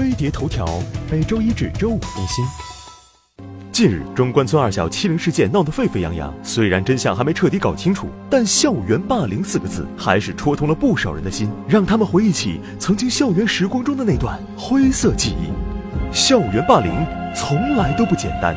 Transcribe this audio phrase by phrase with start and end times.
[0.00, 0.66] 飞碟头条，
[1.12, 2.42] 每周一至周五更新。
[3.70, 6.32] 近日，中关村二小欺凌事件闹得沸沸扬扬。
[6.42, 15.52] 虽然真相还没彻底搞清楚，但“校园霸凌”四个字还是戳痛了不少人的心，让他们回忆起曾经校园时光中的那段灰色记忆。
[16.16, 16.90] 校园霸凌
[17.36, 18.56] 从来都不简单。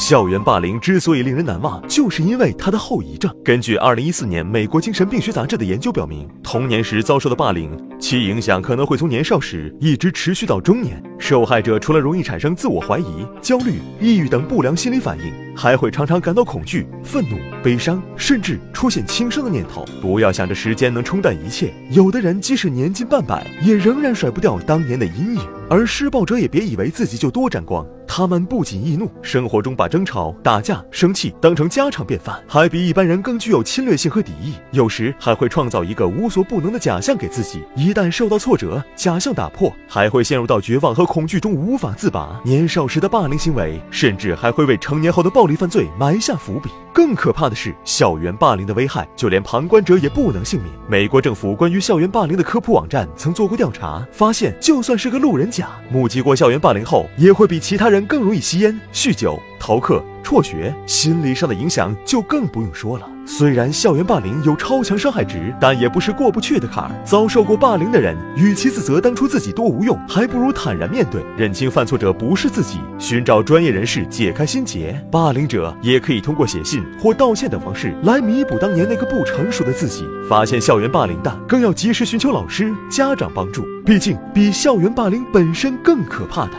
[0.00, 3.30] 校园霸凌之所以令人难忘，就是因为它的后遗症。
[3.44, 11.00] 根据二零一四年美国精神病学杂志的研究表明，童年时遭受的霸凌，其影响可能会从年少时一直持续到中年。
[11.18, 19.84] 受害者除了容易产生自我怀疑、焦虑、抑郁等不良心理反应，还会常常感到恐惧、愤怒、悲伤，甚至出现轻生的念头。
[20.00, 25.42] 不要想着时间能冲淡一切，有的人即使年近半百，也仍然甩不掉当年的阴影。
[25.68, 27.86] 而施暴者也别以为自己就多沾光，
[28.20, 34.52] 他们不仅易怒，生活中把争吵、打架、生气当成家常便饭，还比一般人更具有侵略性和敌意。
[34.72, 42.38] 有时还会创造一个无所不能的假象给自己，一旦受到挫折，假象打破，还会陷入到绝望和恐惧中无法自拔。
[42.44, 46.68] 年少时的霸凌行为，甚至还会为成年后的暴力犯罪埋下伏笔。
[46.92, 50.72] 更可怕的是，校园霸凌的危害，就连旁观者也不能幸免。
[50.88, 60.02] 美国政府关于校园霸凌的科普网站曾做过调查，发现就算是个路人甲，目击过校园霸凌后，也会比其他人更容易吸烟、酗酒、逃课。
[60.22, 63.08] 辍学，心理上的影响就更不用说了。
[63.26, 66.90] 虽然校园霸凌有超强伤害值，但也不是过不去的坎儿。
[67.04, 75.00] 遭受过霸凌的人，与其自责当初自己多无用，还不如坦然面对，认清犯错者不是自己，寻找专业人士解开心结。
[75.12, 80.04] 霸凌者也可以通过写信或道歉等方式来弥补当年那个不成熟的自己。
[80.28, 83.64] 发现校园霸凌的，更要及时寻求老师、家长帮助。
[83.84, 86.52] 毕竟，比校园霸凌本身更可怕的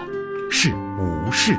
[0.49, 1.57] 是无视。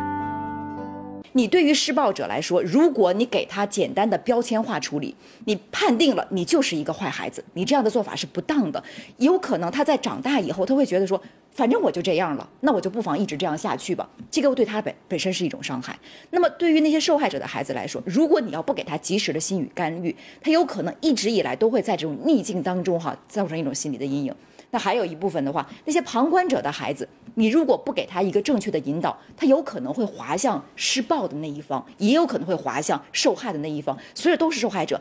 [1.34, 5.14] 你对于施暴者来说，如果你给他简单的标签化处理，
[5.46, 8.82] 你判定了你就是一个坏孩子，你这样的做法是不当的。
[9.16, 11.20] 有可能他在长大以后，他会觉得说，
[11.52, 14.08] 反正我就这样了，那我就不妨一直这样下去吧。
[14.30, 15.98] 这个对他本本身是一种伤害。
[16.30, 24.34] 那么对于那些受害者的孩子来说，如果你要不给他及时的心理干预，他有可能一直以来都会在这种逆境当中哈，造成一种心理的阴影。
[24.70, 27.08] 那还有一部分的话，那些旁观者的孩子。
[27.34, 35.00] 你如果不给他一个正确的引导，他有可能会滑向施暴的那一方，也有可能会滑向受害的那一方，所以都是受害者。